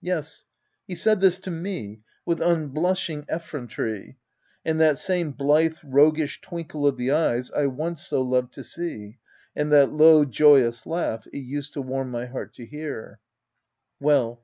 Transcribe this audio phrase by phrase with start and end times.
[0.00, 0.42] Yes;
[0.88, 4.16] he said this to me— with unblushing effrontery,
[4.64, 9.18] and that same blythe, roguish twinkle of the eyes I once so loved to see,
[9.54, 13.20] and that low, joyous laugh it used to warm my heart to hear.
[14.00, 14.42] Well